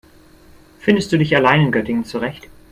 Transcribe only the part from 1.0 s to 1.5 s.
du dich